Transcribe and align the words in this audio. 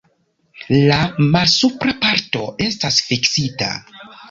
La 0.93 0.97
malsupra 1.35 1.95
parto 2.07 2.43
estas 2.71 3.01
fiksita. 3.13 3.73